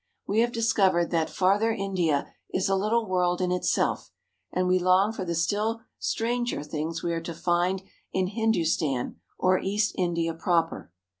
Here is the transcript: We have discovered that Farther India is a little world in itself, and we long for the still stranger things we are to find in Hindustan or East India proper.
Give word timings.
We 0.25 0.39
have 0.39 0.51
discovered 0.51 1.11
that 1.11 1.29
Farther 1.29 1.71
India 1.71 2.33
is 2.49 2.67
a 2.67 2.75
little 2.75 3.07
world 3.07 3.39
in 3.39 3.51
itself, 3.51 4.09
and 4.51 4.67
we 4.67 4.79
long 4.79 5.13
for 5.13 5.23
the 5.25 5.35
still 5.35 5.81
stranger 5.99 6.63
things 6.63 7.03
we 7.03 7.13
are 7.13 7.21
to 7.21 7.35
find 7.35 7.83
in 8.11 8.25
Hindustan 8.25 9.17
or 9.37 9.59
East 9.59 9.93
India 9.95 10.33
proper. 10.33 10.91